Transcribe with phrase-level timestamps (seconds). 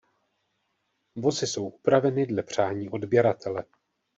[1.15, 3.63] Vozy jsou upraveny dle přání odběratele.